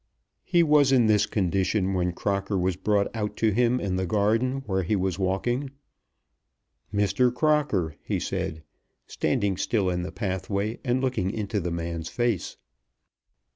He 0.43 0.63
was 0.63 0.91
in 0.91 1.05
this 1.05 1.27
condition 1.27 1.93
when 1.93 2.13
Crocker 2.13 2.57
was 2.57 2.75
brought 2.75 3.15
out 3.15 3.37
to 3.37 3.51
him 3.51 3.79
in 3.79 3.97
the 3.97 4.07
garden 4.07 4.63
where 4.65 4.81
he 4.81 4.95
was 4.95 5.19
walking. 5.19 5.69
"Mr. 6.91 7.31
Crocker," 7.31 7.95
he 8.01 8.19
said, 8.19 8.63
standing 9.05 9.57
still 9.57 9.91
in 9.91 10.01
the 10.01 10.11
pathway 10.11 10.79
and 10.83 11.01
looking 11.01 11.29
into 11.29 11.59
the 11.59 11.69
man's 11.69 12.09
face. 12.09 12.57